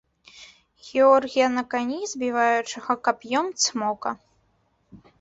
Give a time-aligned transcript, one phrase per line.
[0.87, 4.19] Георгія на кані, забіваючага кап'ём цмока.